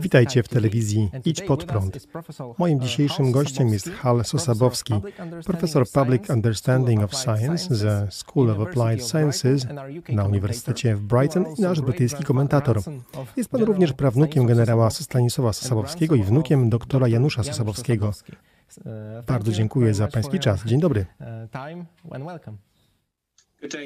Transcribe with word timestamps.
Witajcie 0.00 0.42
w 0.42 0.48
telewizji 0.48 1.10
Idź 1.24 1.42
Pod 1.42 1.64
Prąd. 1.64 2.06
Moim 2.58 2.80
dzisiejszym 2.80 3.32
gościem 3.32 3.68
jest 3.68 3.90
Hal 3.90 4.24
Sosabowski, 4.24 4.94
profesor 5.44 5.90
Public 5.90 6.30
Understanding 6.30 7.02
of 7.02 7.14
Science 7.14 7.74
ze 7.74 8.06
School 8.10 8.50
of 8.50 8.68
Applied 8.68 9.04
Sciences 9.08 9.66
na 10.08 10.24
Uniwersytecie 10.24 10.96
w 10.96 11.00
Brighton 11.00 11.44
i 11.58 11.62
nasz 11.62 11.80
brytyjski 11.80 12.24
komentator. 12.24 12.80
Jest 13.36 13.50
pan 13.50 13.62
również 13.62 13.92
prawnukiem 13.92 14.46
generała 14.46 14.90
Stanisława 14.90 15.52
Sosabowskiego 15.52 16.14
i 16.14 16.22
wnukiem 16.22 16.70
doktora 16.70 17.08
Janusza 17.08 17.44
Sosabowskiego. 17.44 18.12
Bardzo 19.26 19.52
dziękuję 19.52 19.94
za 19.94 20.08
pański 20.08 20.38
czas. 20.38 20.64
Dzień 20.64 20.80
dobry. 20.80 21.06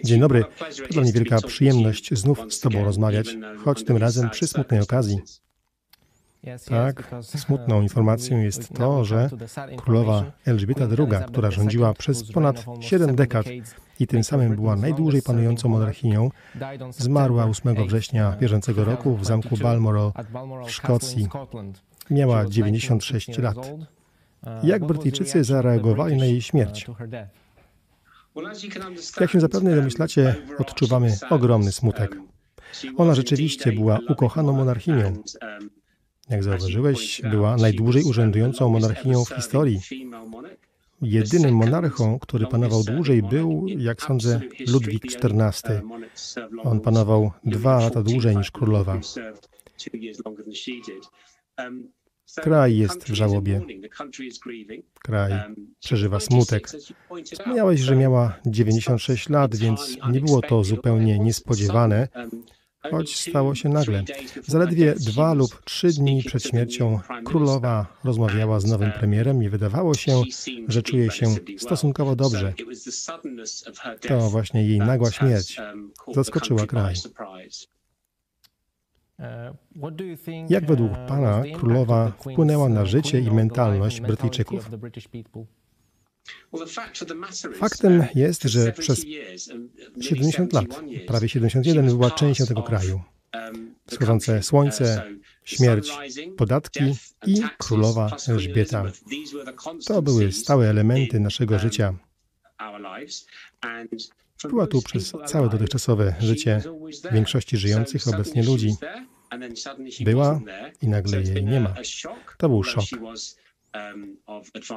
Dzień 0.05 0.21
dobry. 0.21 0.45
To 0.89 0.89
dla 0.91 1.03
mnie 1.03 1.13
wielka 1.13 1.41
przyjemność 1.41 2.15
znów 2.15 2.55
z 2.55 2.61
Tobą 2.61 2.85
rozmawiać, 2.85 3.37
choć 3.65 3.85
tym 3.85 3.97
razem 3.97 4.31
przy 4.31 4.47
smutnej 4.47 4.81
okazji. 4.81 5.19
Tak, 6.69 7.11
smutną 7.47 7.83
informacją 7.83 8.39
jest 8.39 8.75
to, 8.75 9.05
że 9.05 9.31
królowa 9.77 10.33
Elżbieta 10.47 10.85
II, 10.99 11.25
która 11.29 11.51
rządziła 11.51 11.95
przez 11.95 12.33
ponad 12.33 12.65
7 12.81 13.17
dekad 13.17 13.47
i 14.01 14.07
tym 14.07 14.25
samym 14.25 14.57
była 14.57 14.77
najdłużej 14.77 15.23
panującą 15.23 15.69
monarchinią, 15.69 16.31
zmarła 16.91 17.45
8 17.45 17.87
września 17.87 18.37
bieżącego 18.41 18.85
roku 18.85 19.17
w 19.17 19.25
zamku 19.25 19.57
Balmoral 19.57 20.13
w 20.67 20.71
Szkocji. 20.71 21.29
Miała 22.11 22.47
96 22.47 23.39
lat. 23.39 23.57
Jak 24.63 24.85
Brytyjczycy 24.85 25.45
zareagowali 25.45 26.17
na 26.17 26.25
jej 26.25 26.43
śmierć? 26.43 26.87
Jak 29.21 29.31
się 29.31 29.41
zapewne 29.41 29.77
domyślacie, 29.77 30.35
odczuwamy 30.59 31.17
ogromny 31.31 31.73
smutek. 31.73 32.17
Ona 32.97 33.15
rzeczywiście 33.15 33.73
była 33.73 33.99
ukochaną 34.09 34.53
monarchinią. 34.53 35.23
Jak 36.31 36.45
zauważyłeś, 36.45 37.23
była 37.31 37.57
najdłużej 37.57 38.03
urzędującą 38.05 38.69
monarchinią 38.69 39.25
w 39.25 39.29
historii. 39.29 39.81
Jedynym 41.03 41.55
monarchą, 41.55 42.19
który 42.19 42.47
panował 42.47 42.85
dłużej, 42.85 43.23
był, 43.23 43.67
jak 43.69 44.03
sądzę, 44.03 44.41
Ludwik 44.67 45.05
XIV. 45.05 45.83
On 46.63 46.81
panował 46.81 47.33
dwa 47.45 47.81
lata 47.81 48.03
dłużej 48.03 48.37
niż 48.37 48.51
królowa. 48.51 49.01
Kraj 52.37 52.77
jest 52.77 53.05
w 53.05 53.15
żałobie. 53.15 53.61
Kraj 55.03 55.33
przeżywa 55.81 56.21
smutek. 56.21 56.69
Wspomniałeś, 57.25 57.81
że 57.81 57.97
miała 57.97 58.39
96 58.47 59.29
lat, 59.29 59.57
więc 59.57 59.97
nie 60.11 60.21
było 60.21 60.41
to 60.41 60.65
zupełnie 60.65 61.19
niespodziewane, 61.19 62.09
choć 62.91 63.17
stało 63.17 63.55
się 63.55 63.69
nagle. 63.69 64.05
Zaledwie 64.47 64.95
dwa 64.95 65.35
lub 65.35 65.63
trzy 65.65 65.89
dni 65.89 66.23
przed 66.23 66.43
śmiercią 66.43 67.01
królowa 67.25 67.87
rozmawiała 68.05 68.61
z 68.61 68.65
nowym 68.65 68.93
premierem 68.93 69.43
i 69.43 69.49
wydawało 69.49 69.95
się, 69.95 70.23
że 70.69 70.83
czuje 70.83 71.11
się 71.11 71.27
stosunkowo 71.59 72.17
dobrze. 72.17 72.55
To 74.09 74.31
właśnie 74.31 74.69
jej 74.69 74.79
nagła 74.79 75.11
śmierć 75.11 75.61
zaskoczyła 76.15 76.67
kraj. 76.67 76.95
Jak 80.49 80.67
według 80.67 80.93
Pana 81.09 81.43
królowa 81.55 82.11
wpłynęła 82.11 82.69
na 82.69 82.87
życie 82.87 83.21
i 83.21 83.31
mentalność 83.31 84.01
Brytyjczyków? 84.01 84.71
Faktem 87.55 88.05
jest, 88.15 88.43
że 88.43 88.73
przez 88.73 89.07
70 90.01 90.53
lat, 90.53 90.67
prawie 91.07 91.29
71, 91.29 91.87
była 91.87 92.11
częścią 92.11 92.47
tego 92.47 92.63
kraju. 92.63 93.01
Wschodzące 93.87 94.43
słońce, 94.43 95.03
śmierć, 95.45 95.93
podatki 96.37 96.85
i 97.27 97.43
królowa 97.59 98.17
Elżbieta. 98.29 98.85
To 99.87 100.03
były 100.03 100.33
stałe 100.33 100.71
elementy 100.71 101.21
naszego 101.21 101.59
życia. 101.59 101.95
Była 104.45 104.67
tu 104.67 104.83
przez 104.83 105.13
całe 105.27 105.49
dotychczasowe 105.49 106.15
życie 106.21 106.63
większości 107.13 107.57
żyjących 107.57 108.09
obecnie 108.09 108.43
ludzi. 108.43 108.75
Była 110.01 110.41
i 110.83 110.89
nagle 110.89 111.23
jej 111.23 111.45
nie 111.45 111.61
ma. 111.61 111.75
To 112.39 112.49
był 112.49 112.63
szok. 112.63 112.85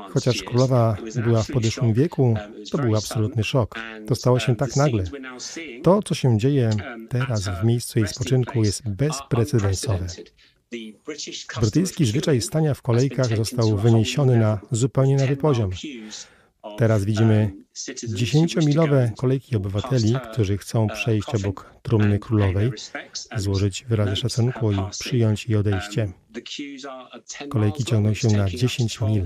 Chociaż 0.09 0.43
królowa 0.43 0.97
była 1.23 1.43
w 1.43 1.47
podeszłym 1.47 1.93
wieku, 1.93 2.35
to 2.71 2.77
był 2.77 2.95
absolutny 2.95 3.43
szok. 3.43 3.79
To 4.07 4.15
stało 4.15 4.39
się 4.39 4.55
tak 4.55 4.75
nagle. 4.75 5.03
To, 5.83 6.03
co 6.03 6.15
się 6.15 6.37
dzieje 6.37 6.69
teraz 7.09 7.47
w 7.47 7.63
miejscu 7.63 7.99
jej 7.99 8.07
spoczynku, 8.07 8.63
jest 8.63 8.89
bezprecedensowe. 8.89 10.07
Brytyjski 11.61 12.05
zwyczaj 12.05 12.41
stania 12.41 12.73
w 12.73 12.81
kolejkach 12.81 13.37
został 13.37 13.77
wyniesiony 13.77 14.37
na 14.37 14.59
zupełnie 14.71 15.15
nowy 15.15 15.37
poziom. 15.37 15.69
Teraz 16.77 17.05
widzimy 17.05 17.51
dziesięciomilowe 18.07 19.11
kolejki 19.17 19.55
obywateli, 19.55 20.15
którzy 20.31 20.57
chcą 20.57 20.87
przejść 20.87 21.35
obok 21.35 21.75
trumny 21.81 22.19
królowej, 22.19 22.71
złożyć 23.37 23.85
wyrazy 23.89 24.15
szacunku 24.15 24.71
i 24.71 24.77
przyjąć 24.99 25.47
jej 25.47 25.57
odejście. 25.57 26.11
Kolejki 27.49 27.85
ciągną 27.85 28.13
się 28.13 28.27
na 28.27 28.49
10 28.49 29.01
mil. 29.01 29.23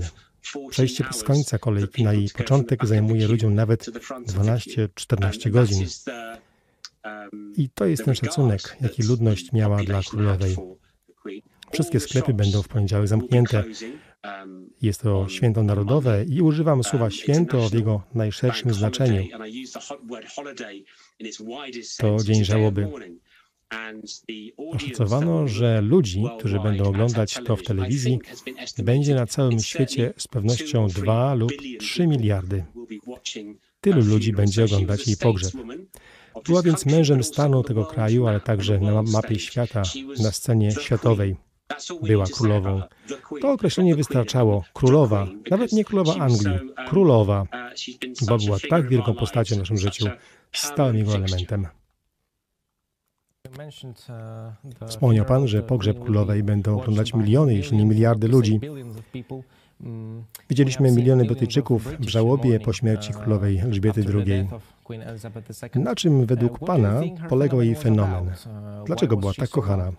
Przejście 0.70 1.04
bez 1.04 1.24
końca 1.24 1.58
kolejki 1.58 2.04
na 2.04 2.12
jej 2.12 2.28
początek 2.30 2.86
zajmuje 2.86 3.28
ludziom 3.28 3.54
nawet 3.54 3.84
12-14 3.84 5.50
godzin. 5.50 5.86
I 7.56 7.68
to 7.70 7.86
jest 7.86 8.04
ten 8.04 8.14
szacunek, 8.14 8.76
jaki 8.80 9.02
ludność 9.02 9.52
miała 9.52 9.82
dla 9.82 10.02
królowej. 10.02 10.56
Wszystkie 11.72 12.00
sklepy 12.00 12.34
będą 12.34 12.62
w 12.62 12.68
poniedziałek 12.68 13.08
zamknięte. 13.08 13.64
Jest 14.82 15.02
to 15.02 15.28
święto 15.28 15.62
narodowe 15.62 16.24
i 16.24 16.42
używam 16.42 16.84
słowa 16.84 17.10
święto 17.10 17.68
w 17.68 17.74
jego 17.74 18.02
najszerszym 18.14 18.74
znaczeniu. 18.74 19.24
To 21.98 22.16
dzień 22.24 22.44
żałoby. 22.44 22.88
Oszacowano, 24.56 25.48
że 25.48 25.80
ludzi, 25.80 26.24
którzy 26.38 26.60
będą 26.60 26.84
oglądać 26.84 27.34
to 27.46 27.56
w 27.56 27.62
telewizji, 27.62 28.18
będzie 28.78 29.14
na 29.14 29.26
całym 29.26 29.60
świecie 29.60 30.12
z 30.16 30.28
pewnością 30.28 30.88
2 30.88 31.34
lub 31.34 31.52
3 31.78 32.06
miliardy. 32.06 32.64
Tylu 33.80 34.04
ludzi 34.04 34.32
będzie 34.32 34.64
oglądać 34.64 35.06
jej 35.06 35.16
pogrzeb. 35.16 35.52
Była 36.44 36.62
więc 36.62 36.86
mężem 36.86 37.24
stanu 37.24 37.62
tego 37.62 37.84
kraju, 37.84 38.26
ale 38.26 38.40
także 38.40 38.78
na 38.78 39.02
mapie 39.02 39.38
świata, 39.38 39.82
na 40.22 40.32
scenie 40.32 40.70
światowej. 40.72 41.36
Była 42.02 42.26
królową. 42.26 42.82
To 43.40 43.52
określenie 43.52 43.96
wystarczało. 43.96 44.64
Królowa, 44.74 45.26
nawet 45.50 45.72
nie 45.72 45.84
królowa 45.84 46.14
Anglii, 46.14 46.58
królowa, 46.88 47.46
bo 48.26 48.38
była 48.38 48.58
tak 48.70 48.88
wielką 48.88 49.14
postacią 49.14 49.56
w 49.56 49.58
naszym 49.58 49.78
życiu, 49.78 50.06
stałym 50.52 50.96
jego 50.96 51.14
elementem. 51.14 51.66
Wspomniał 54.86 55.24
Pan, 55.24 55.48
że 55.48 55.62
pogrzeb 55.62 56.00
królowej 56.00 56.42
będą 56.42 56.80
oglądać 56.80 57.14
miliony, 57.14 57.54
jeśli 57.54 57.76
nie 57.76 57.86
miliardy 57.86 58.28
ludzi. 58.28 58.60
Widzieliśmy 60.50 60.92
miliony 60.92 61.24
Brytyjczyków 61.24 61.88
w 62.00 62.08
żałobie 62.08 62.60
po 62.60 62.72
śmierci 62.72 63.12
królowej 63.12 63.58
Elżbiety 63.58 64.04
II. 64.14 64.48
Na 65.74 65.94
czym 65.94 66.26
według 66.26 66.58
Pana 66.58 67.00
polegał 67.28 67.62
jej 67.62 67.74
fenomen? 67.74 68.32
Dlaczego 68.86 69.16
była 69.16 69.32
tak 69.34 69.50
kochana? 69.50 69.92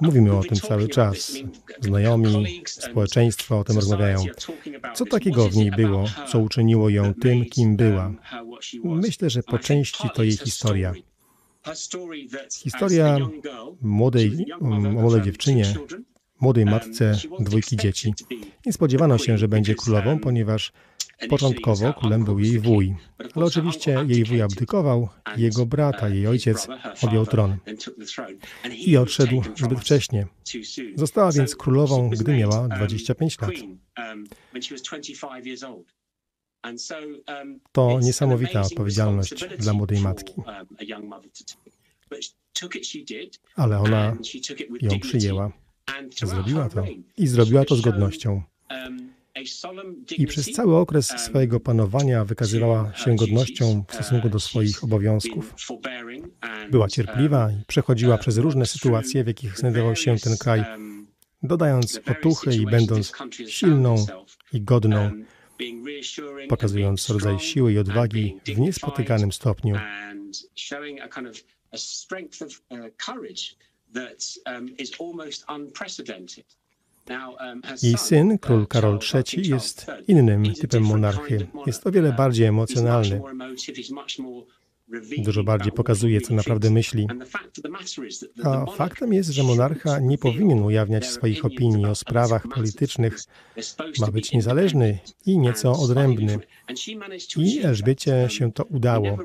Mówimy 0.00 0.38
o 0.38 0.42
tym 0.42 0.56
cały 0.56 0.88
czas. 0.88 1.32
Znajomi, 1.80 2.62
społeczeństwo 2.66 3.58
o 3.58 3.64
tym 3.64 3.76
rozmawiają. 3.76 4.24
Co 4.94 5.06
takiego 5.06 5.48
w 5.48 5.56
niej 5.56 5.70
było, 5.70 6.04
co 6.28 6.38
uczyniło 6.38 6.88
ją 6.88 7.14
tym, 7.14 7.44
kim 7.44 7.76
była? 7.76 8.12
Myślę, 8.84 9.30
że 9.30 9.42
po 9.42 9.58
części 9.58 10.08
to 10.14 10.22
jej 10.22 10.36
historia. 10.36 10.92
Historia 12.62 13.18
młodej, 13.80 14.46
młodej 14.90 15.22
dziewczynie, 15.22 15.74
młodej 16.40 16.64
matce 16.64 17.18
dwójki 17.40 17.76
dzieci. 17.76 18.14
Nie 18.66 18.72
spodziewano 18.72 19.18
się, 19.18 19.38
że 19.38 19.48
będzie 19.48 19.74
królową, 19.74 20.18
ponieważ 20.18 20.72
Początkowo 21.28 21.92
królem 21.92 22.24
był 22.24 22.38
jej 22.38 22.58
wuj, 22.58 22.94
ale 23.34 23.44
oczywiście 23.44 24.04
jej 24.08 24.24
wuj 24.24 24.42
abdykował, 24.42 25.08
jego 25.36 25.66
brat, 25.66 26.02
a 26.02 26.08
jej 26.08 26.26
ojciec 26.26 26.68
objął 27.02 27.26
tron 27.26 27.56
i 28.86 28.96
odszedł 28.96 29.42
zbyt 29.56 29.80
wcześnie. 29.80 30.26
Została 30.94 31.32
więc 31.32 31.56
królową, 31.56 32.10
gdy 32.10 32.36
miała 32.36 32.68
25 32.68 33.38
lat. 33.40 33.50
To 37.72 38.00
niesamowita 38.00 38.60
odpowiedzialność 38.60 39.44
dla 39.58 39.72
młodej 39.72 40.00
matki. 40.00 40.34
Ale 43.56 43.78
ona 43.78 44.16
ją 44.80 45.00
przyjęła. 45.00 45.52
Zrobiła 46.22 46.68
to 46.68 46.84
i 47.16 47.26
zrobiła 47.26 47.64
to 47.64 47.76
z 47.76 47.80
godnością. 47.80 48.42
I 50.18 50.26
przez 50.26 50.52
cały 50.52 50.76
okres 50.76 51.06
swojego 51.06 51.60
panowania 51.60 52.24
wykazywała 52.24 52.94
się 52.94 53.16
godnością 53.16 53.84
w 53.88 53.94
stosunku 53.94 54.28
do 54.28 54.40
swoich 54.40 54.84
obowiązków. 54.84 55.54
Była 56.70 56.88
cierpliwa 56.88 57.50
i 57.50 57.64
przechodziła 57.66 58.18
przez 58.18 58.38
różne 58.38 58.66
sytuacje, 58.66 59.24
w 59.24 59.26
jakich 59.26 59.58
znajdował 59.58 59.96
się 59.96 60.16
ten 60.16 60.36
kraj, 60.36 60.64
dodając 61.42 62.00
otuchy 62.10 62.54
i 62.54 62.66
będąc 62.66 63.12
silną 63.48 64.06
i 64.52 64.60
godną, 64.62 65.10
pokazując 66.48 67.10
rodzaj 67.10 67.38
siły 67.38 67.72
i 67.72 67.78
odwagi 67.78 68.36
w 68.46 68.58
niespotykanym 68.58 69.32
stopniu. 69.32 69.76
Jej 77.82 77.98
syn, 77.98 78.38
król 78.38 78.66
Karol 78.66 78.98
III, 79.14 79.48
jest 79.48 79.86
innym 80.08 80.54
typem 80.54 80.82
monarchy. 80.82 81.46
Jest 81.66 81.86
o 81.86 81.90
wiele 81.90 82.12
bardziej 82.12 82.46
emocjonalny. 82.46 83.20
Dużo 85.18 85.44
bardziej 85.44 85.72
pokazuje, 85.72 86.20
co 86.20 86.34
naprawdę 86.34 86.70
myśli. 86.70 87.06
A 88.44 88.66
faktem 88.66 89.12
jest, 89.12 89.30
że 89.30 89.42
monarcha 89.42 89.98
nie 89.98 90.18
powinien 90.18 90.62
ujawniać 90.62 91.06
swoich 91.06 91.44
opinii 91.44 91.86
o 91.86 91.94
sprawach 91.94 92.48
politycznych. 92.48 93.18
Ma 94.00 94.06
być 94.06 94.32
niezależny 94.32 94.98
i 95.26 95.38
nieco 95.38 95.72
odrębny. 95.72 96.38
I 97.36 97.60
Elżbiecie 97.62 98.26
się 98.30 98.52
to 98.52 98.64
udało. 98.64 99.18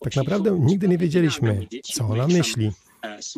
Tak 0.00 0.16
naprawdę 0.16 0.58
nigdy 0.60 0.88
nie 0.88 0.98
wiedzieliśmy, 0.98 1.66
co 1.82 2.04
ona 2.04 2.26
myśli. 2.26 2.70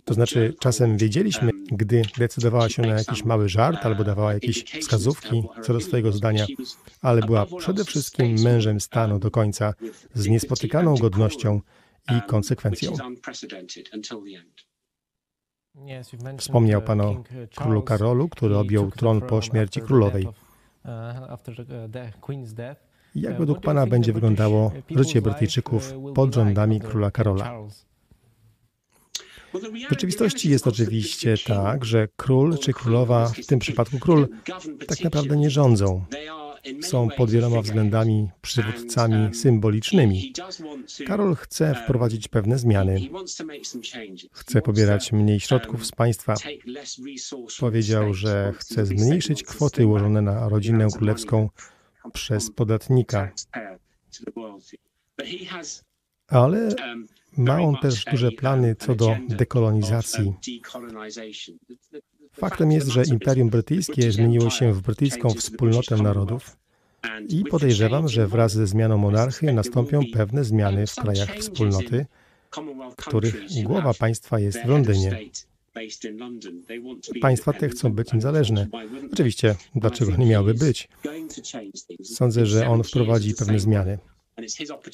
To 0.04 0.14
znaczy, 0.14 0.54
czasem 0.60 0.96
wiedzieliśmy, 0.96 1.50
gdy 1.72 2.02
decydowała 2.18 2.68
się 2.68 2.82
na 2.82 2.94
jakiś 2.94 3.24
mały 3.24 3.48
żart 3.48 3.86
albo 3.86 4.04
dawała 4.04 4.34
jakieś 4.34 4.64
wskazówki 4.64 5.44
co 5.62 5.72
do 5.72 5.80
swojego 5.80 6.12
zdania, 6.12 6.46
ale 7.02 7.22
była 7.22 7.46
przede 7.58 7.84
wszystkim 7.84 8.42
mężem 8.42 8.80
stanu 8.80 9.18
do 9.18 9.30
końca, 9.30 9.74
z 10.14 10.26
niespotykaną 10.26 10.94
godnością 10.94 11.60
i 12.10 12.22
konsekwencją. 12.28 12.92
Wspomniał 16.38 16.82
Pan 16.82 17.00
o 17.00 17.24
królu 17.56 17.82
Karolu, 17.82 18.28
który 18.28 18.56
objął 18.56 18.90
tron 18.90 19.20
po 19.20 19.42
śmierci 19.42 19.80
królowej. 19.80 20.28
Jak 23.14 23.38
według 23.38 23.60
Pana 23.60 23.86
będzie 23.86 24.12
wyglądało 24.12 24.72
życie 24.90 25.22
Brytyjczyków 25.22 25.94
pod 26.14 26.34
rządami 26.34 26.80
króla 26.80 27.10
Karola? 27.10 27.58
W 29.54 29.90
rzeczywistości 29.90 30.50
jest 30.50 30.66
oczywiście 30.66 31.34
tak, 31.46 31.84
że 31.84 32.08
król 32.16 32.58
czy 32.58 32.72
królowa, 32.72 33.28
w 33.28 33.46
tym 33.46 33.58
przypadku 33.58 33.98
król, 33.98 34.28
tak 34.86 35.00
naprawdę 35.04 35.36
nie 35.36 35.50
rządzą. 35.50 36.04
Są 36.82 37.08
pod 37.16 37.30
wieloma 37.30 37.62
względami 37.62 38.30
przywódcami 38.40 39.34
symbolicznymi. 39.34 40.32
Karol 41.06 41.34
chce 41.34 41.74
wprowadzić 41.74 42.28
pewne 42.28 42.58
zmiany. 42.58 43.00
Chce 44.32 44.62
pobierać 44.62 45.12
mniej 45.12 45.40
środków 45.40 45.86
z 45.86 45.92
państwa. 45.92 46.34
Powiedział, 47.60 48.14
że 48.14 48.52
chce 48.56 48.86
zmniejszyć 48.86 49.42
kwoty 49.42 49.86
ułożone 49.86 50.22
na 50.22 50.48
rodzinę 50.48 50.86
królewską 50.96 51.48
przez 52.12 52.50
podatnika. 52.50 53.32
Ale 56.28 56.68
ma 57.36 57.60
on 57.60 57.76
też 57.76 58.04
duże 58.04 58.32
plany 58.32 58.76
co 58.76 58.94
do 58.94 59.16
dekolonizacji. 59.28 60.34
Faktem 62.32 62.72
jest, 62.72 62.88
że 62.88 63.04
Imperium 63.04 63.48
Brytyjskie 63.48 64.12
zmieniło 64.12 64.50
się 64.50 64.72
w 64.72 64.82
brytyjską 64.82 65.30
wspólnotę 65.30 65.96
narodów 65.96 66.56
i 67.28 67.44
podejrzewam, 67.44 68.08
że 68.08 68.26
wraz 68.26 68.52
ze 68.52 68.66
zmianą 68.66 68.98
monarchy 68.98 69.52
nastąpią 69.52 70.00
pewne 70.12 70.44
zmiany 70.44 70.86
w 70.86 70.94
krajach 70.94 71.36
wspólnoty, 71.36 72.06
których 72.96 73.62
głowa 73.62 73.94
państwa 73.94 74.38
jest 74.38 74.58
w 74.58 74.68
Londynie. 74.68 75.18
Państwa 77.20 77.52
te 77.52 77.68
chcą 77.68 77.92
być 77.92 78.12
niezależne. 78.12 78.68
Oczywiście, 79.12 79.54
dlaczego 79.74 80.16
nie 80.16 80.26
miały 80.26 80.54
być? 80.54 80.88
Sądzę, 82.02 82.46
że 82.46 82.68
on 82.68 82.82
wprowadzi 82.82 83.34
pewne 83.34 83.58
zmiany. 83.58 83.98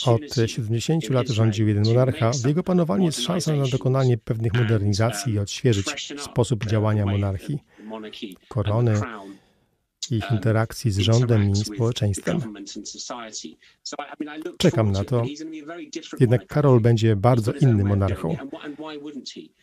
Od 0.06 0.20
70 0.46 1.10
lat 1.10 1.28
rządził 1.28 1.69
jeden 1.69 1.84
monarcha. 1.84 2.31
W 2.32 2.46
jego 2.46 2.62
panowaniu 2.62 3.04
jest 3.04 3.20
szansa 3.20 3.56
na 3.56 3.66
dokonanie 3.66 4.19
pewnych 4.19 4.54
modernizacji 4.54 5.32
i 5.32 5.38
odświeżyć 5.38 6.14
sposób 6.19 6.66
działania 6.66 7.06
monarchii, 7.06 7.58
korony, 8.48 9.00
ich 10.10 10.31
interakcji 10.31 10.90
z 10.90 10.98
rządem 10.98 11.50
i 11.50 11.56
społeczeństwem. 11.56 12.40
Czekam 14.58 14.92
na 14.92 15.04
to. 15.04 15.25
Jednak 16.20 16.46
Karol 16.46 16.81
będzie 16.81 17.16
bardzo 17.16 17.52
innym 17.52 17.87
monarchą. 17.87 18.37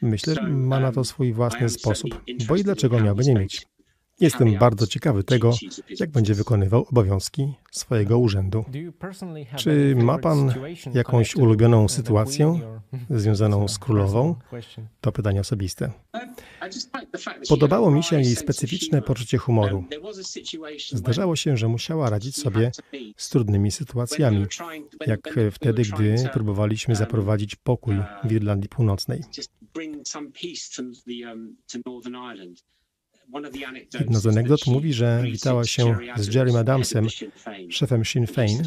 Myślę, 0.01 0.35
że 0.35 0.41
ma 0.47 0.79
na 0.79 0.91
to 0.91 1.03
swój 1.03 1.33
własny 1.33 1.69
sposób, 1.69 2.21
bo 2.47 2.56
i 2.56 2.63
dlaczego 2.63 3.00
miałby 3.00 3.24
nie 3.24 3.35
mieć? 3.35 3.68
Jestem 4.19 4.58
bardzo 4.58 4.88
ciekawy 4.88 5.24
tego, 5.24 5.54
jak 6.00 6.12
będzie 6.12 6.34
wykonywał 6.34 6.86
obowiązki 6.92 7.54
swojego 7.72 8.19
urzędu. 8.19 8.66
Czy 9.56 9.96
ma 9.96 10.18
Pan 10.18 10.54
jakąś 10.94 11.36
ulubioną 11.36 11.88
sytuację 11.88 12.60
związaną 13.10 13.68
z 13.68 13.80
królową? 13.80 14.36
To 15.02 15.12
pytanie 15.12 15.42
osobiste. 15.42 15.92
Podobało 17.50 17.92
mi 17.92 18.04
się 18.04 18.16
jej 18.16 18.36
specyficzne 18.36 19.02
poczucie 19.02 19.38
humoru. 19.38 19.84
Zdarzało 20.92 21.36
się, 21.36 21.58
że 21.58 21.68
musiała 21.68 22.10
radzić 22.10 22.36
sobie 22.36 22.72
z 23.18 23.30
trudnymi 23.30 23.72
sytuacjami, 23.72 24.46
jak 25.08 25.36
wtedy, 25.52 25.81
gdy 25.81 26.30
próbowaliśmy 26.34 26.96
zaprowadzić 26.96 27.56
pokój 27.56 27.96
w 28.24 28.31
Irlandii 28.31 28.70
Północnej. 28.70 29.24
Jedna 34.00 34.19
z 34.19 34.27
anegdot 34.27 34.67
mówi, 34.67 34.93
że 34.93 35.24
witała 35.24 35.63
się 35.63 35.98
z 36.15 36.36
Jerrym 36.36 36.55
Adamsem, 36.55 37.07
szefem 37.69 38.05
Sinn 38.05 38.25
Féin 38.25 38.63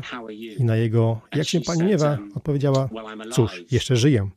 i 0.59 0.65
na 0.65 0.77
jego 0.77 1.21
jak 1.35 1.49
się 1.49 1.61
pani 1.61 1.83
miewa 1.83 2.19
odpowiedziała, 2.35 2.89
cóż, 3.33 3.65
jeszcze 3.71 3.97
żyję. 3.97 4.31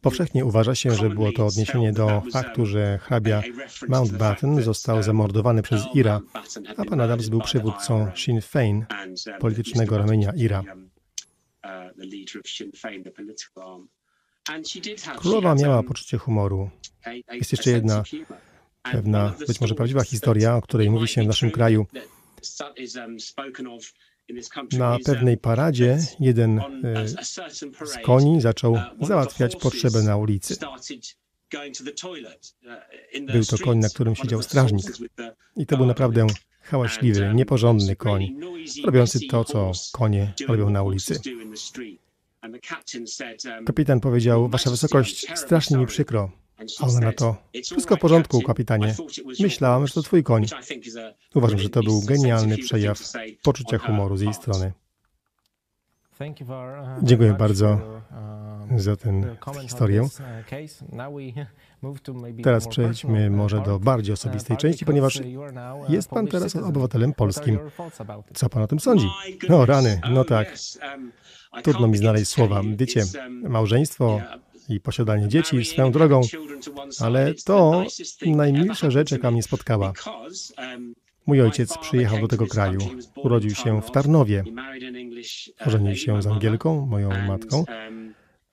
Powszechnie 0.00 0.44
uważa 0.44 0.74
się, 0.74 0.94
że 0.94 1.10
było 1.10 1.32
to 1.32 1.46
odniesienie 1.46 1.92
do 1.92 2.22
faktu, 2.32 2.66
że 2.66 2.98
hrabia 2.98 3.42
Mountbatten 3.88 4.62
został 4.62 5.02
zamordowany 5.02 5.62
przez 5.62 5.82
Ira, 5.94 6.20
a 6.76 6.84
pan 6.84 7.00
Adams 7.00 7.28
był 7.28 7.40
przywódcą 7.40 8.10
Sinn 8.16 8.40
Féin, 8.40 8.84
politycznego 9.40 9.98
ramienia 9.98 10.32
Ira. 10.36 10.62
Królowa 15.16 15.54
miała 15.54 15.82
poczucie 15.82 16.18
humoru. 16.18 16.70
Jest 17.32 17.52
jeszcze 17.52 17.70
jedna 17.70 18.02
pewna, 18.82 19.34
być 19.46 19.60
może 19.60 19.74
prawdziwa 19.74 20.04
historia, 20.04 20.56
o 20.56 20.62
której 20.62 20.90
mówi 20.90 21.08
się 21.08 21.22
w 21.22 21.26
naszym 21.26 21.50
kraju. 21.50 21.86
Na 24.72 24.98
pewnej 25.04 25.36
paradzie 25.36 25.98
jeden 26.20 26.58
e, 26.58 27.08
z 27.86 27.98
koni 28.04 28.40
zaczął 28.40 28.78
załatwiać 29.00 29.56
potrzebę 29.56 30.02
na 30.02 30.16
ulicy. 30.16 30.56
Był 33.32 33.44
to 33.44 33.58
koń, 33.58 33.78
na 33.78 33.88
którym 33.88 34.16
siedział 34.16 34.42
strażnik. 34.42 34.86
I 35.56 35.66
to 35.66 35.76
był 35.76 35.86
naprawdę 35.86 36.26
hałaśliwy, 36.60 37.32
nieporządny 37.34 37.96
koń, 37.96 38.40
robiący 38.84 39.20
to, 39.30 39.44
co 39.44 39.72
konie 39.92 40.32
robią 40.48 40.70
na 40.70 40.82
ulicy. 40.82 41.20
Kapitan 43.66 44.00
powiedział, 44.00 44.48
Wasza 44.48 44.70
Wysokość, 44.70 45.38
strasznie 45.38 45.76
mi 45.76 45.86
przykro. 45.86 46.30
A 46.80 46.86
ona 46.86 47.00
na 47.00 47.12
to, 47.12 47.36
wszystko 47.64 47.96
w 47.96 47.98
porządku, 47.98 48.42
kapitanie. 48.42 48.94
Myślałam, 49.40 49.86
że 49.86 49.94
to 49.94 50.02
twój 50.02 50.22
koń. 50.22 50.46
Uważam, 51.34 51.58
że 51.58 51.68
to 51.68 51.82
był 51.82 52.02
genialny 52.02 52.58
przejaw 52.58 52.98
poczucia 53.42 53.78
humoru 53.78 54.16
z 54.16 54.20
jej 54.20 54.34
strony. 54.34 54.72
Dziękuję 57.02 57.34
bardzo 57.34 57.80
za 58.76 58.96
tę 58.96 59.36
historię. 59.62 60.08
Teraz 62.42 62.68
przejdźmy 62.68 63.30
może 63.30 63.60
do 63.60 63.78
bardziej 63.78 64.12
osobistej 64.12 64.56
części, 64.56 64.84
ponieważ 64.84 65.20
jest 65.88 66.10
Pan 66.10 66.26
teraz 66.26 66.56
obywatelem 66.56 67.12
polskim. 67.12 67.58
Co 68.34 68.48
Pan 68.48 68.62
o 68.62 68.66
tym 68.66 68.80
sądzi? 68.80 69.06
No 69.48 69.66
rany, 69.66 70.00
no 70.10 70.24
tak. 70.24 70.54
Trudno 71.62 71.88
mi 71.88 71.98
znaleźć 71.98 72.30
słowa. 72.30 72.62
Wiecie, 72.76 73.04
małżeństwo 73.30 74.20
i 74.70 74.80
posiadanie 74.80 75.28
dzieci 75.28 75.64
swoją 75.64 75.92
drogą, 75.92 76.20
ale 77.00 77.34
to 77.34 77.84
najmilsza 78.26 78.90
rzecz, 78.90 79.10
jaka 79.10 79.30
mnie 79.30 79.42
spotkała. 79.42 79.92
Mój 81.26 81.42
ojciec 81.42 81.78
przyjechał 81.78 82.20
do 82.20 82.28
tego 82.28 82.46
kraju. 82.46 82.78
Urodził 83.16 83.50
się 83.50 83.82
w 83.82 83.90
Tarnowie. 83.90 84.44
Ożenił 85.66 85.96
się 85.96 86.22
z 86.22 86.26
Angielką, 86.26 86.86
moją 86.86 87.26
matką, 87.26 87.64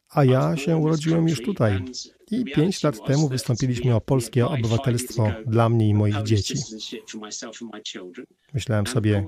a 0.10 0.24
ja 0.24 0.58
się 0.58 0.78
urodziłem 0.78 1.28
już 1.28 1.42
tutaj. 1.42 1.84
I 2.32 2.46
pięć 2.46 2.84
lat 2.84 3.06
temu 3.06 3.30
wystąpiliśmy 3.30 3.96
o 3.96 4.02
polskie 4.02 4.48
obywatelstwo 4.48 5.32
dla 5.46 5.70
mnie 5.70 5.90
i 5.90 5.94
moich 5.94 6.24
dzieci. 6.24 6.54
Myślałem 8.54 8.88
sobie, 8.88 9.26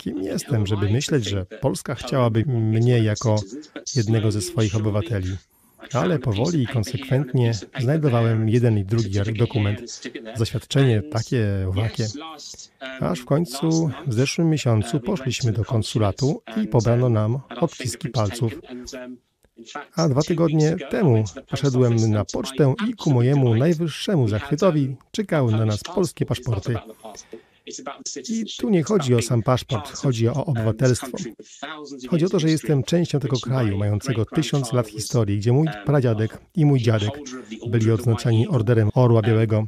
kim 0.00 0.22
jestem, 0.22 0.66
żeby 0.66 0.90
myśleć, 0.90 1.24
że 1.24 1.46
Polska 1.46 1.94
chciałaby 1.94 2.44
mnie 2.46 2.98
jako 2.98 3.36
jednego 3.96 4.32
ze 4.32 4.40
swoich 4.40 4.76
obywateli. 4.76 5.36
Ale 5.92 6.18
powoli 6.18 6.62
i 6.62 6.66
konsekwentnie 6.66 7.52
znajdowałem 7.80 8.48
jeden 8.48 8.78
i 8.78 8.84
drugi 8.84 9.20
dokument, 9.38 10.02
zaświadczenie 10.36 11.02
takie, 11.02 11.66
owakie. 11.68 12.06
Aż 13.00 13.20
w 13.20 13.24
końcu 13.24 13.90
w 14.06 14.14
zeszłym 14.14 14.50
miesiącu 14.50 15.00
poszliśmy 15.00 15.52
do 15.52 15.64
konsulatu 15.64 16.42
i 16.64 16.66
pobrano 16.66 17.08
nam 17.08 17.38
odciski 17.60 18.08
palców. 18.08 18.52
A 19.96 20.08
dwa 20.08 20.22
tygodnie 20.22 20.76
temu 20.90 21.24
poszedłem 21.50 22.10
na 22.10 22.24
pocztę 22.24 22.74
i 22.88 22.94
ku 22.94 23.10
mojemu 23.10 23.54
najwyższemu 23.54 24.28
zachwytowi 24.28 24.96
czekały 25.10 25.52
na 25.52 25.64
nas 25.64 25.82
polskie 25.82 26.26
paszporty. 26.26 26.74
I 28.28 28.44
tu 28.58 28.70
nie 28.70 28.82
chodzi 28.82 29.14
o 29.14 29.22
sam 29.22 29.42
paszport, 29.42 29.90
chodzi 29.90 30.28
o 30.28 30.44
obywatelstwo. 30.44 31.08
Chodzi 32.08 32.24
o 32.24 32.28
to, 32.28 32.40
że 32.40 32.50
jestem 32.50 32.82
częścią 32.82 33.20
tego 33.20 33.40
kraju, 33.40 33.78
mającego 33.78 34.24
tysiąc 34.24 34.72
lat 34.72 34.88
historii, 34.88 35.38
gdzie 35.38 35.52
mój 35.52 35.66
pradziadek 35.86 36.38
i 36.56 36.66
mój 36.66 36.80
dziadek 36.80 37.10
byli 37.68 37.90
odznaczani 37.90 38.48
orderem 38.48 38.90
Orła 38.94 39.22
Białego. 39.22 39.66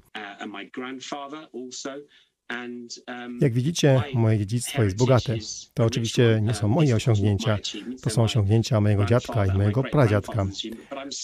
Jak 3.41 3.53
widzicie, 3.53 4.03
moje 4.15 4.39
dziedzictwo 4.39 4.83
jest 4.83 4.97
bogate. 4.97 5.37
To 5.75 5.85
oczywiście 5.85 6.41
nie 6.43 6.55
są 6.55 6.69
moje 6.69 6.97
osiągnięcia, 6.97 7.59
to 8.03 8.11
są 8.11 8.23
osiągnięcia 8.23 8.81
mojego 8.81 9.05
dziadka 9.05 9.47
i 9.47 9.57
mojego 9.57 9.83
pradziadka. 9.83 10.47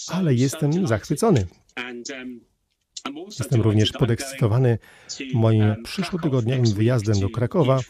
Ale 0.09 0.35
jestem 0.35 0.87
zachwycony. 0.87 1.47
Jestem 3.39 3.61
również 3.61 3.93
podekscytowany 3.93 4.79
moim 5.35 5.77
przyszłotygodniowym 5.85 6.75
wyjazdem 6.75 7.21
do 7.21 7.29
Krakowa, 7.29 7.81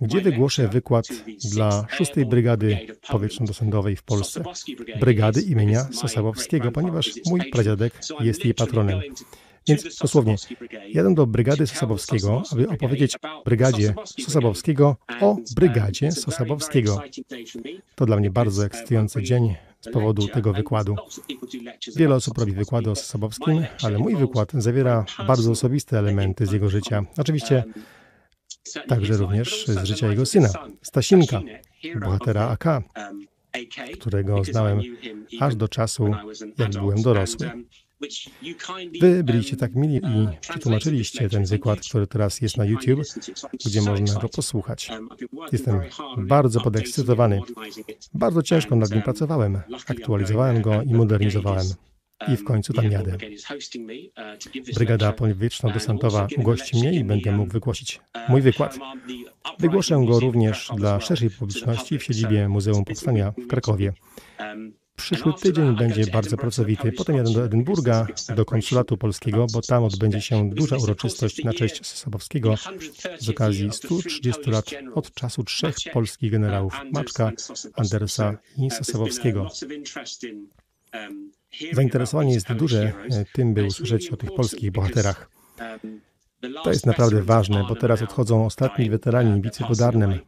gdzie 0.00 0.20
wygłoszę 0.20 0.68
wykład 0.68 1.08
dla 1.54 1.86
6 1.90 2.12
Brygady 2.26 2.78
Powietrzno-Dosądowej 3.08 3.96
w 3.96 4.02
Polsce, 4.02 4.42
brygady 5.00 5.42
imienia 5.42 5.84
Sosabowskiego, 5.92 6.72
ponieważ 6.72 7.10
mój 7.26 7.50
pradziadek 7.50 8.00
jest 8.20 8.44
jej 8.44 8.54
patronem. 8.54 9.00
Więc 9.68 9.98
dosłownie, 9.98 10.36
jadę 10.88 11.14
do 11.14 11.26
Brygady 11.26 11.66
Sosabowskiego, 11.66 12.42
aby 12.52 12.68
opowiedzieć 12.68 13.16
Brygadzie 13.44 13.94
Sosabowskiego 14.20 14.96
o 15.20 15.36
Brygadzie 15.56 16.12
Sosabowskiego. 16.12 17.02
To 17.94 18.06
dla 18.06 18.16
mnie 18.16 18.30
bardzo 18.30 18.64
ekscytujący 18.64 19.22
dzień 19.22 19.54
z 19.80 19.90
powodu 19.92 20.28
tego 20.28 20.52
wykładu. 20.52 20.96
Wiele 21.96 22.14
osób 22.14 22.38
robi 22.38 22.52
wykłady 22.52 22.90
o 22.90 22.94
Sosabowskim, 22.94 23.66
ale 23.82 23.98
mój 23.98 24.16
wykład 24.16 24.52
zawiera 24.52 25.04
bardzo 25.26 25.50
osobiste 25.50 25.98
elementy 25.98 26.46
z 26.46 26.52
jego 26.52 26.68
życia. 26.68 27.02
Oczywiście 27.18 27.64
także 28.88 29.16
również 29.16 29.66
z 29.66 29.84
życia 29.84 30.08
jego 30.08 30.26
syna, 30.26 30.48
Stasinka, 30.82 31.40
bohatera 32.00 32.48
AK, 32.48 32.64
którego 33.94 34.44
znałem 34.44 34.80
aż 35.40 35.56
do 35.56 35.68
czasu, 35.68 36.14
jak 36.58 36.70
byłem 36.70 37.02
dorosły. 37.02 37.50
Wy 39.00 39.24
byliście 39.24 39.56
tak 39.56 39.74
mili 39.74 39.96
i 39.96 40.28
przetłumaczyliście 40.40 41.28
ten 41.28 41.44
wykład, 41.44 41.80
który 41.80 42.06
teraz 42.06 42.40
jest 42.40 42.56
na 42.56 42.64
YouTube, 42.64 43.00
gdzie 43.66 43.82
można 43.82 44.20
go 44.20 44.28
posłuchać. 44.28 44.90
Jestem 45.52 45.80
bardzo 46.18 46.60
podekscytowany. 46.60 47.40
Bardzo 48.14 48.42
ciężko 48.42 48.76
nad 48.76 48.90
nim 48.90 49.02
pracowałem. 49.02 49.60
Aktualizowałem 49.86 50.62
go 50.62 50.82
i 50.82 50.94
modernizowałem. 50.94 51.66
I 52.32 52.36
w 52.36 52.44
końcu 52.44 52.72
tam 52.72 52.90
jadę. 52.90 53.16
Brygada 54.74 55.12
powietrzno-desantowa 55.12 56.26
ugości 56.36 56.76
mnie 56.76 56.92
i 56.92 57.04
będę 57.04 57.32
mógł 57.32 57.52
wygłosić 57.52 58.00
mój 58.28 58.42
wykład. 58.42 58.78
Wygłoszę 59.58 60.04
go 60.06 60.20
również 60.20 60.70
dla 60.76 61.00
szerszej 61.00 61.30
publiczności 61.30 61.98
w 61.98 62.04
siedzibie 62.04 62.48
Muzeum 62.48 62.84
Powstania 62.84 63.32
w 63.32 63.46
Krakowie. 63.46 63.92
Przyszły 64.98 65.34
tydzień 65.34 65.76
będzie 65.76 66.06
bardzo 66.06 66.36
pracowity. 66.36 66.92
Potem 66.92 67.16
jadę 67.16 67.32
do 67.32 67.44
Edynburga, 67.44 68.06
do 68.36 68.44
konsulatu 68.44 68.96
polskiego, 68.96 69.46
bo 69.52 69.60
tam 69.62 69.84
odbędzie 69.84 70.20
się 70.20 70.50
duża 70.50 70.76
uroczystość 70.76 71.44
na 71.44 71.52
cześć 71.52 71.86
Sosabowskiego 71.86 72.54
z 73.18 73.28
okazji 73.28 73.72
130 73.72 74.50
lat 74.50 74.64
od 74.94 75.14
czasu 75.14 75.44
trzech 75.44 75.76
polskich 75.92 76.32
generałów 76.32 76.80
Maczka, 76.92 77.32
Andersa 77.74 78.38
i 78.56 78.70
Sosabowskiego. 78.70 79.48
Zainteresowanie 81.72 82.34
jest 82.34 82.52
duże 82.52 82.92
tym, 83.32 83.54
by 83.54 83.64
usłyszeć 83.64 84.10
o 84.10 84.16
tych 84.16 84.34
polskich 84.34 84.72
bohaterach. 84.72 85.30
To 86.64 86.70
jest 86.70 86.86
naprawdę 86.86 87.22
ważne, 87.22 87.64
bo 87.68 87.76
teraz 87.76 88.02
odchodzą 88.02 88.46
ostatni 88.46 88.90
weterani 88.90 89.40
bitwy 89.40 89.64
pod 89.64 89.80
Arnem. 89.80 90.18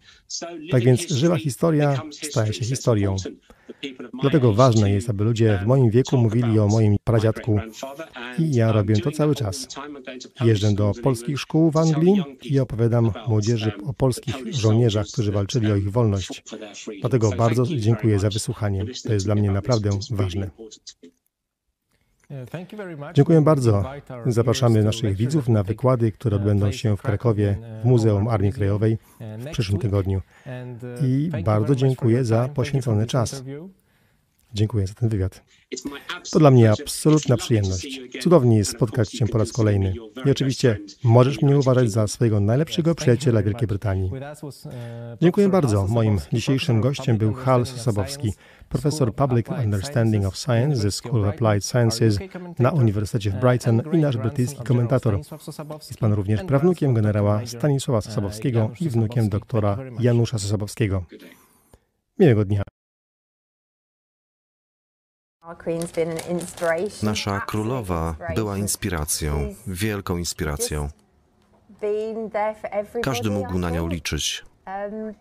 Tak 0.70 0.82
więc 0.82 1.08
żywa 1.08 1.36
historia 1.36 2.02
staje 2.10 2.52
się 2.52 2.64
historią. 2.64 3.16
Dlatego 4.20 4.52
ważne 4.52 4.90
jest, 4.90 5.10
aby 5.10 5.24
ludzie 5.24 5.60
w 5.62 5.66
moim 5.66 5.90
wieku 5.90 6.16
mówili 6.16 6.58
o 6.58 6.68
moim 6.68 6.96
pradziadku 7.04 7.60
i 8.38 8.54
ja 8.54 8.72
robię 8.72 8.96
to 8.96 9.10
cały 9.10 9.34
czas. 9.34 9.68
Jeżdżę 10.44 10.72
do 10.72 10.92
polskich 11.02 11.40
szkół 11.40 11.70
w 11.70 11.76
Anglii 11.76 12.22
i 12.42 12.60
opowiadam 12.60 13.12
młodzieży 13.28 13.72
o 13.86 13.92
polskich 13.92 14.54
żołnierzach, 14.54 15.06
którzy 15.06 15.32
walczyli 15.32 15.72
o 15.72 15.76
ich 15.76 15.90
wolność. 15.90 16.42
Dlatego 17.00 17.30
bardzo 17.30 17.64
dziękuję 17.66 18.18
za 18.18 18.30
wysłuchanie. 18.30 18.84
To 19.06 19.12
jest 19.12 19.26
dla 19.26 19.34
mnie 19.34 19.50
naprawdę 19.50 19.90
ważne. 20.10 20.50
Dziękuję 23.14 23.40
bardzo. 23.40 23.84
Zapraszamy 24.26 24.84
naszych 24.84 25.16
widzów 25.16 25.48
na 25.48 25.62
wykłady, 25.62 26.12
które 26.12 26.36
odbędą 26.36 26.72
się 26.72 26.96
w 26.96 27.02
Krakowie 27.02 27.58
w 27.82 27.84
Muzeum 27.84 28.28
Armii 28.28 28.52
Krajowej 28.52 28.98
w 29.20 29.50
przyszłym 29.50 29.80
tygodniu. 29.80 30.20
I 31.02 31.30
bardzo 31.44 31.74
dziękuję 31.74 32.24
za 32.24 32.48
poświęcony 32.48 33.06
czas. 33.06 33.44
Dziękuję 34.54 34.86
za 34.86 34.94
ten 34.94 35.08
wywiad. 35.08 35.44
To 36.32 36.38
dla 36.38 36.50
mnie 36.50 36.70
absolutna 36.70 37.36
przyjemność. 37.36 38.00
Cudownie 38.20 38.56
jest 38.56 38.70
spotkać 38.70 39.08
Cię 39.08 39.26
po 39.26 39.38
raz 39.38 39.52
kolejny. 39.52 39.94
I 40.26 40.30
oczywiście 40.30 40.78
możesz 41.04 41.42
mnie 41.42 41.58
uważać 41.58 41.90
za 41.90 42.06
swojego 42.06 42.40
najlepszego 42.40 42.94
przyjaciela 42.94 43.42
Wielkiej 43.42 43.68
Brytanii. 43.68 44.10
Dziękuję 45.22 45.48
bardzo. 45.48 45.86
Moim 45.86 46.18
dzisiejszym 46.32 46.80
gościem 46.80 47.16
był 47.16 47.32
Hal 47.32 47.66
Sosabowski, 47.66 48.32
profesor 48.68 49.14
Public 49.14 49.46
Understanding 49.64 50.24
of 50.26 50.36
Science 50.36 50.76
ze 50.76 50.90
School 50.90 51.24
of 51.24 51.34
Applied 51.34 51.64
Sciences 51.64 52.18
na 52.58 52.70
Uniwersytecie 52.70 53.30
w 53.30 53.40
Brighton 53.40 53.82
i 53.92 53.96
nasz 53.96 54.16
brytyjski 54.16 54.64
komentator. 54.64 55.18
Jest 55.88 55.98
pan 56.00 56.12
również 56.12 56.44
prawnukiem 56.44 56.94
generała 56.94 57.46
Stanisława 57.46 58.00
Sosabowskiego 58.00 58.70
i 58.80 58.90
wnukiem 58.90 59.28
doktora 59.28 59.78
Janusza 60.00 60.38
Sosabowskiego. 60.38 61.04
Miłego 62.18 62.44
dnia. 62.44 62.62
Nasza 67.02 67.40
królowa 67.40 68.14
była 68.34 68.56
inspiracją, 68.56 69.54
wielką 69.66 70.16
inspiracją. 70.16 70.88
Każdy 73.02 73.30
mógł 73.30 73.58
na 73.58 73.70
nią 73.70 73.88
liczyć. 73.88 74.44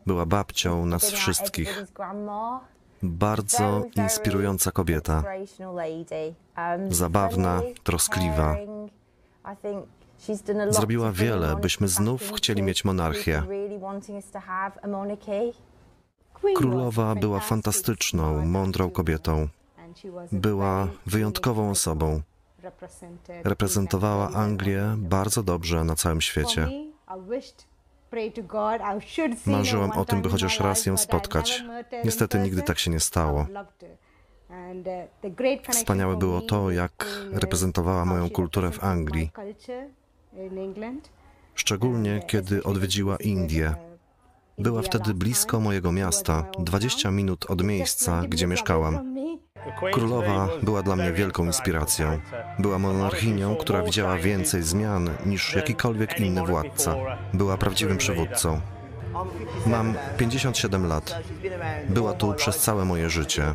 Była 0.06 0.26
babcią 0.26 0.86
nas 0.86 1.12
wszystkich. 1.12 1.86
Bardzo 3.04 3.84
inspirująca 3.96 4.72
kobieta. 4.72 5.24
Zabawna, 6.90 7.62
troskliwa. 7.84 8.56
Zrobiła 10.70 11.12
wiele, 11.12 11.56
byśmy 11.56 11.88
znów 11.88 12.32
chcieli 12.36 12.64
mieć 12.64 12.86
monarchię. 12.86 13.44
Królowa 16.56 17.16
była 17.16 17.40
fantastyczną, 17.40 18.46
mądrą 18.46 18.90
kobietą. 18.90 19.48
Była 20.32 20.88
wyjątkową 21.06 21.70
osobą. 21.70 22.22
Reprezentowała 23.44 24.30
Anglię 24.30 24.96
bardzo 24.98 25.44
dobrze 25.44 25.84
na 25.84 25.96
całym 25.96 26.22
świecie. 26.22 26.68
Marzyłam 29.46 29.92
o 29.92 30.06
tym, 30.06 30.22
by 30.22 30.30
chociaż 30.30 30.60
raz 30.60 30.86
ją 30.86 30.98
spotkać. 30.98 31.64
Niestety 32.06 32.40
nigdy 32.40 32.62
tak 32.62 32.80
się 32.80 32.92
nie 32.92 33.00
stało. 33.00 33.48
Wspaniałe 35.70 36.18
było 36.18 36.42
to, 36.42 36.72
jak 36.72 37.08
reprezentowała 37.32 38.06
moją 38.06 38.30
kulturę 38.30 38.72
w 38.72 38.84
Anglii, 38.84 39.32
szczególnie 41.56 42.24
kiedy 42.28 42.64
odwiedziła 42.64 43.18
Indię. 43.18 43.89
Była 44.60 44.82
wtedy 44.82 45.14
blisko 45.14 45.60
mojego 45.60 45.92
miasta, 45.92 46.44
20 46.60 47.12
minut 47.12 47.46
od 47.52 47.64
miejsca, 47.64 48.24
gdzie 48.28 48.48
mieszkałam. 48.48 49.16
Królowa 49.94 50.50
była 50.64 50.84
dla 50.84 50.96
mnie 50.96 51.12
wielką 51.12 51.46
inspiracją. 51.46 52.20
Była 52.60 52.80
monarchinią, 52.80 53.56
która 53.56 53.84
widziała 53.84 54.18
więcej 54.18 54.64
zmian 54.64 55.10
niż 55.26 55.56
jakikolwiek 55.56 56.20
inny 56.20 56.46
władca. 56.46 56.96
Była 57.34 57.58
prawdziwym 57.58 57.98
przywódcą. 57.98 58.62
Mam 59.66 59.94
57 60.18 60.88
lat. 60.88 61.20
Była 61.90 62.14
tu 62.14 62.34
przez 62.34 62.58
całe 62.58 62.86
moje 62.86 63.10
życie. 63.10 63.54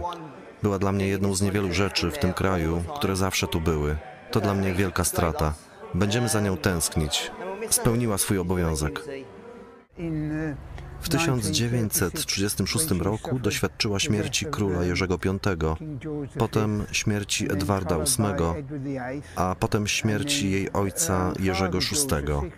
Była 0.62 0.78
dla 0.78 0.92
mnie 0.92 1.06
jedną 1.06 1.34
z 1.34 1.42
niewielu 1.42 1.72
rzeczy 1.72 2.10
w 2.10 2.18
tym 2.18 2.32
kraju, 2.32 2.82
które 2.96 3.16
zawsze 3.16 3.46
tu 3.46 3.60
były. 3.60 3.96
To 4.30 4.40
dla 4.40 4.54
mnie 4.54 4.72
wielka 4.72 5.04
strata. 5.04 5.54
Będziemy 5.94 6.28
za 6.28 6.40
nią 6.40 6.56
tęsknić. 6.56 7.30
Spełniła 7.70 8.18
swój 8.18 8.38
obowiązek. 8.38 9.04
W 11.04 11.08
1936 11.08 12.90
roku 12.90 13.38
doświadczyła 13.38 13.98
śmierci 13.98 14.46
króla 14.46 14.84
Jerzego 14.84 15.18
V, 15.18 15.38
potem 16.38 16.84
śmierci 16.92 17.52
Edwarda 17.52 17.98
VIII, 17.98 18.64
a 19.36 19.54
potem 19.58 19.86
śmierci 19.86 20.50
jej 20.50 20.72
ojca 20.72 21.32
Jerzego 21.38 21.78
VI. 21.78 22.50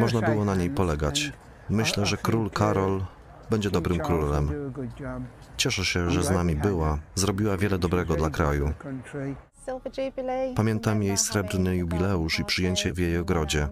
Można 0.00 0.20
było 0.20 0.44
na 0.44 0.54
niej 0.54 0.70
polegać. 0.70 1.32
Myślę, 1.70 2.06
że 2.06 2.16
król 2.16 2.50
Karol 2.50 3.04
będzie 3.50 3.70
dobrym 3.70 3.98
królem. 3.98 4.72
Cieszę 5.56 5.84
się, 5.84 6.10
że 6.10 6.22
z 6.22 6.30
nami 6.30 6.56
była. 6.56 6.98
Zrobiła 7.14 7.56
wiele 7.56 7.78
dobrego 7.78 8.14
dla 8.16 8.30
kraju. 8.30 8.72
Pamiętam 10.56 11.02
jej 11.02 11.16
srebrny 11.16 11.76
jubileusz 11.76 12.38
i 12.38 12.44
przyjęcie 12.44 12.92
w 12.92 12.98
jej 12.98 13.18
ogrodzie. 13.18 13.68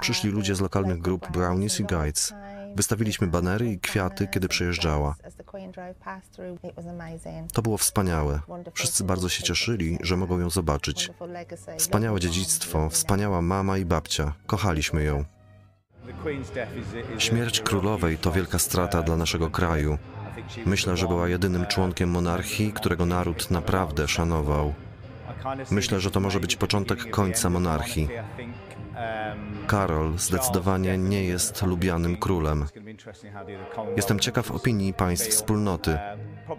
Przyszli 0.00 0.30
ludzie 0.30 0.54
z 0.54 0.60
lokalnych 0.60 0.98
grup 0.98 1.30
Brownies 1.30 1.80
i 1.80 1.84
Guides. 1.84 2.34
Wystawiliśmy 2.76 3.26
banery 3.26 3.72
i 3.72 3.80
kwiaty, 3.80 4.28
kiedy 4.28 4.48
przejeżdżała. 4.48 5.14
To 7.52 7.62
było 7.62 7.78
wspaniałe. 7.78 8.40
Wszyscy 8.74 9.04
bardzo 9.04 9.28
się 9.28 9.42
cieszyli, 9.42 9.98
że 10.02 10.16
mogą 10.16 10.38
ją 10.38 10.50
zobaczyć. 10.50 11.10
Wspaniałe 11.78 12.20
dziedzictwo, 12.20 12.88
wspaniała 12.90 13.42
mama 13.42 13.78
i 13.78 13.84
babcia. 13.84 14.32
Kochaliśmy 14.46 15.04
ją. 15.04 15.24
Śmierć 17.18 17.60
królowej 17.60 18.18
to 18.18 18.32
wielka 18.32 18.58
strata 18.58 19.02
dla 19.02 19.16
naszego 19.16 19.50
kraju. 19.50 19.98
Myślę, 20.66 20.96
że 20.96 21.06
była 21.06 21.28
jedynym 21.28 21.66
członkiem 21.66 22.10
monarchii, 22.10 22.72
którego 22.72 23.06
naród 23.06 23.50
naprawdę 23.50 24.08
szanował. 24.08 24.74
Myślę, 25.70 26.00
że 26.00 26.10
to 26.10 26.20
może 26.20 26.40
być 26.40 26.56
początek 26.56 27.10
końca 27.10 27.50
monarchii. 27.50 28.08
Karol 29.66 30.18
zdecydowanie 30.18 30.98
nie 30.98 31.24
jest 31.24 31.62
lubianym 31.62 32.16
królem. 32.16 32.66
Jestem 33.96 34.18
ciekaw 34.18 34.50
opinii 34.50 34.94
państw 34.94 35.28
wspólnoty. 35.28 35.98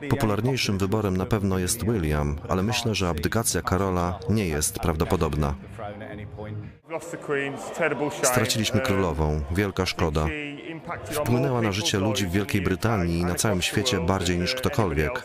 Popularniejszym 0.10 0.77
wyborem 0.77 1.17
na 1.17 1.25
pewno 1.25 1.60
jest 1.60 1.86
William, 1.86 2.39
ale 2.50 2.63
myślę, 2.63 2.95
że 2.95 3.10
abdykacja 3.10 3.62
Karola 3.62 4.19
nie 4.29 4.48
jest 4.48 4.79
prawdopodobna. 4.79 5.55
Straciliśmy 8.24 8.81
królową, 8.81 9.41
wielka 9.51 9.86
szkoda. 9.86 10.25
Wpłynęła 11.05 11.62
na 11.62 11.71
życie 11.71 12.00
ludzi 12.00 12.27
w 12.27 12.31
Wielkiej 12.31 12.62
Brytanii 12.62 13.19
i 13.19 13.25
na 13.25 13.36
całym 13.36 13.62
świecie 13.62 14.00
bardziej 14.00 14.39
niż 14.39 14.55
ktokolwiek. 14.55 15.24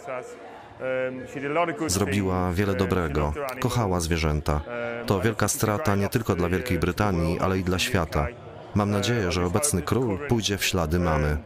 Zrobiła 1.86 2.52
wiele 2.52 2.74
dobrego, 2.74 3.32
kochała 3.60 4.00
zwierzęta. 4.00 4.60
To 5.06 5.20
wielka 5.20 5.48
strata 5.48 5.96
nie 5.96 6.08
tylko 6.08 6.34
dla 6.34 6.48
Wielkiej 6.48 6.78
Brytanii, 6.78 7.40
ale 7.40 7.58
i 7.58 7.64
dla 7.64 7.78
świata. 7.78 8.26
Mam 8.74 8.90
nadzieję, 8.90 9.32
że 9.32 9.46
obecny 9.46 9.82
król 9.82 10.18
pójdzie 10.28 10.58
w 10.58 10.64
ślady 10.64 10.98
mamy. 10.98 11.38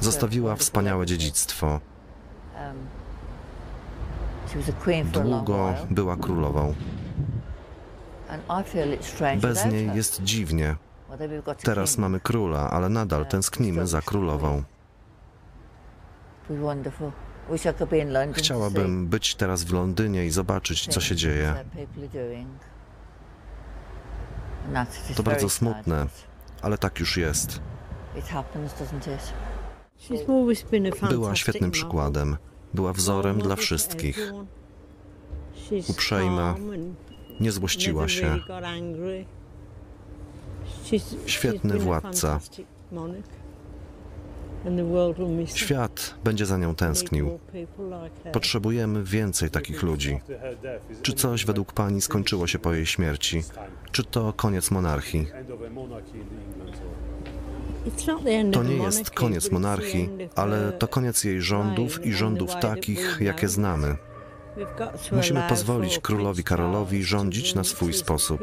Zostawiła 0.00 0.56
wspaniałe 0.56 1.06
dziedzictwo. 1.06 1.80
Długo 5.12 5.74
była 5.90 6.16
królową. 6.16 6.74
Bez 9.40 9.64
niej 9.64 9.90
jest 9.94 10.22
dziwnie. 10.22 10.76
Teraz 11.62 11.98
mamy 11.98 12.20
króla, 12.20 12.70
ale 12.70 12.88
nadal 12.88 13.26
tęsknimy 13.26 13.86
za 13.86 14.02
królową. 14.02 14.62
Chciałabym 18.32 19.06
być 19.06 19.34
teraz 19.34 19.64
w 19.64 19.72
Londynie 19.72 20.26
i 20.26 20.30
zobaczyć, 20.30 20.86
co 20.88 21.00
się 21.00 21.16
dzieje. 21.16 21.64
To 25.16 25.22
bardzo 25.22 25.48
smutne, 25.48 26.06
ale 26.62 26.78
tak 26.78 27.00
już 27.00 27.16
jest. 27.16 27.60
Była 31.10 31.34
świetnym 31.34 31.70
przykładem. 31.70 32.36
Była 32.74 32.92
wzorem 32.92 33.38
dla 33.38 33.56
wszystkich. 33.56 34.32
Uprzejma, 35.88 36.54
nie 37.40 37.52
złościła 37.52 38.08
się. 38.08 38.38
Świetny 41.26 41.78
władca. 41.78 42.40
Świat 45.54 46.14
będzie 46.24 46.46
za 46.46 46.58
nią 46.58 46.74
tęsknił. 46.74 47.38
Potrzebujemy 48.32 49.04
więcej 49.04 49.50
takich 49.50 49.82
ludzi. 49.82 50.20
Czy 51.02 51.12
coś 51.12 51.44
według 51.44 51.72
Pani 51.72 52.00
skończyło 52.00 52.46
się 52.46 52.58
po 52.58 52.72
jej 52.72 52.86
śmierci? 52.86 53.42
Czy 53.92 54.04
to 54.04 54.32
koniec 54.32 54.70
monarchii? 54.70 55.26
To 58.52 58.62
nie 58.62 58.76
jest 58.76 59.10
koniec 59.10 59.50
monarchii, 59.50 60.10
ale 60.36 60.72
to 60.72 60.88
koniec 60.88 61.24
jej 61.24 61.42
rządów 61.42 62.06
i 62.06 62.12
rządów 62.12 62.50
takich, 62.60 63.18
jakie 63.20 63.48
znamy. 63.48 63.96
Musimy 65.12 65.42
pozwolić 65.48 65.98
królowi 65.98 66.44
Karolowi 66.44 67.04
rządzić 67.04 67.54
na 67.54 67.64
swój 67.64 67.92
sposób. 67.92 68.40